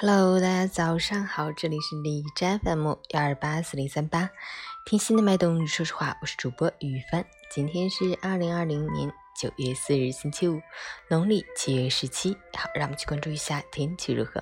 [0.00, 4.30] Hello，大家早上好，这里是李斋 FM 幺二八四零三八，
[4.84, 7.26] 听心的脉动，说实话，我是主播雨帆。
[7.50, 10.62] 今天是二零二零年九月四日，星期五，
[11.08, 12.36] 农历七月十七。
[12.56, 14.40] 好，让我们去关注一下天气如何。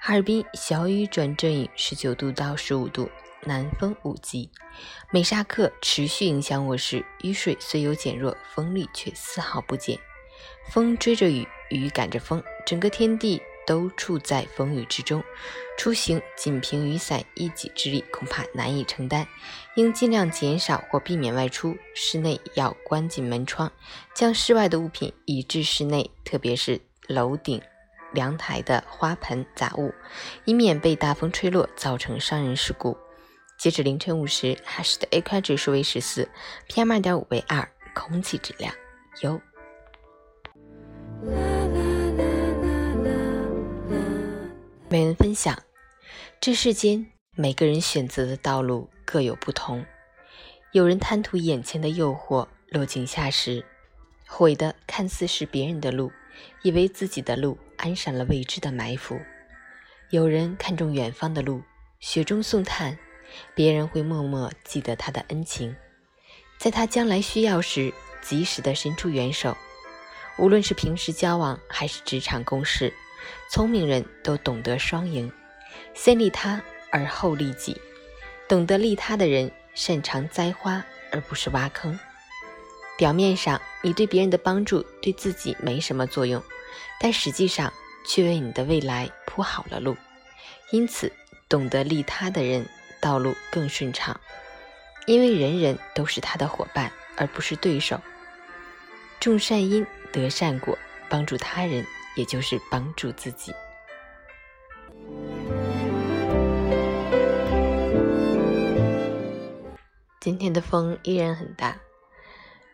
[0.00, 3.10] 哈尔滨小雨转阵雨，十九度到十五度，
[3.42, 4.50] 南风五级。
[5.10, 9.98] 美沙克持续影响我市，雨水虽有减弱，风力却丝毫不减。
[10.70, 13.42] 风追着雨，雨赶着风，整个天地。
[13.66, 15.22] 都处在风雨之中，
[15.76, 19.26] 出行仅凭雨伞一己之力恐怕难以承担，
[19.74, 21.76] 应尽量减少或避免外出。
[21.94, 23.70] 室内要关紧门窗，
[24.14, 27.60] 将室外的物品移至室内，特别是楼顶、
[28.14, 29.92] 阳台的花盆杂物，
[30.44, 32.96] 以免被大风吹落造成伤人事故。
[33.58, 36.28] 截止凌晨五时，哈市的 AQI 指数为十四
[36.68, 38.72] ，PM 二点五为二，空气质量
[39.22, 39.40] 优。
[44.88, 45.64] 每人分享：
[46.40, 49.84] 这世间每个人选择的道路各有不同。
[50.70, 53.64] 有人贪图眼前的诱惑，落井下石，
[54.28, 56.12] 毁的看似是别人的路，
[56.62, 59.16] 以为自己的路安上了未知的埋伏；
[60.10, 61.62] 有人看重远方的路，
[61.98, 62.96] 雪中送炭，
[63.56, 65.74] 别人会默默记得他的恩情，
[66.58, 69.56] 在他将来需要时，及时的伸出援手。
[70.38, 72.94] 无论是平时交往，还是职场公事。
[73.50, 75.30] 聪明人都懂得双赢，
[75.94, 77.80] 先利他而后利己。
[78.48, 81.98] 懂得利他的人擅长栽花，而不是挖坑。
[82.96, 86.42] 表面上你对别人的帮助对自己没什么作用，
[87.00, 87.72] 但实际上
[88.06, 89.96] 却为你的未来铺好了路。
[90.70, 91.12] 因此，
[91.48, 92.66] 懂得利他的人
[93.00, 94.18] 道路更顺畅，
[95.06, 98.00] 因为人人都是他的伙伴，而不是对手。
[99.20, 101.84] 种善因得善果，帮助他人。
[102.16, 103.54] 也就是帮助自己。
[110.18, 111.78] 今天的风依然很大，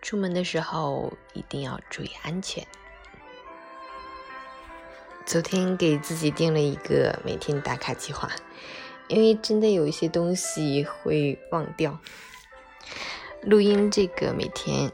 [0.00, 2.66] 出门的时候一定要注意安全。
[5.26, 8.30] 昨天给自己定了一个每天打卡计划，
[9.08, 11.98] 因为真的有一些东西会忘掉。
[13.42, 14.90] 录音这个每天，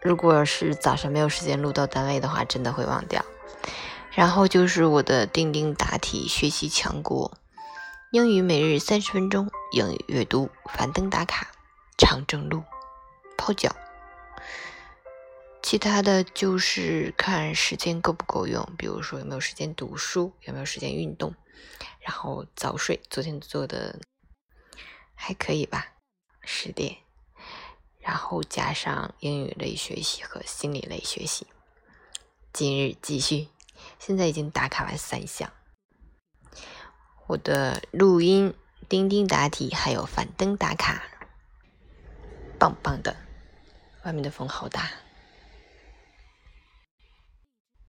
[0.00, 3.22] 如果是早上没有时间录到单位的话，真的会忘掉。
[4.10, 7.38] 然后就是我的钉钉答题学习强国，
[8.10, 11.52] 英语每日三十分钟，英语阅读，樊登打卡，
[11.96, 12.64] 长征路，
[13.36, 13.74] 泡脚。
[15.62, 21.34] 其他的就是看时间够不够用，比如说有没有时间读书，有没有时间运动，
[22.00, 22.98] 然后早睡。
[23.10, 24.00] 昨天做的
[25.14, 25.88] 还可以吧，
[26.40, 26.96] 十点，
[28.00, 31.46] 然后加上英语类学习和心理类学习。
[32.52, 33.48] 今日继续。
[33.98, 35.52] 现在已经打卡完三项，
[37.26, 38.54] 我的录音、
[38.88, 41.02] 钉钉答题还有反灯打卡，
[42.58, 43.16] 棒棒的。
[44.04, 44.90] 外面的风好大。